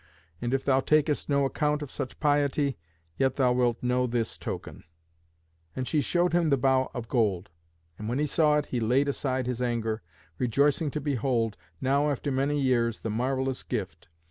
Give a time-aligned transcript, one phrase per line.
[0.41, 2.75] And if thou takest no account of such piety,
[3.17, 4.83] yet thou wilt know this token."
[5.75, 7.51] And she showed him the bough of gold.
[7.99, 10.01] And when he saw it he laid aside his anger,
[10.39, 14.07] rejoicing to behold, now after many years, the marvellous gift.